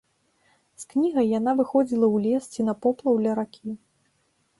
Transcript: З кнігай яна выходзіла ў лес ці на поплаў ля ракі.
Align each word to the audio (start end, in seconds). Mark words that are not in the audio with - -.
З 0.83 0.85
кнігай 0.93 1.27
яна 1.39 1.53
выходзіла 1.59 2.07
ў 2.07 2.17
лес 2.23 2.43
ці 2.55 2.65
на 2.71 2.75
поплаў 2.87 3.21
ля 3.27 3.37
ракі. 3.41 3.75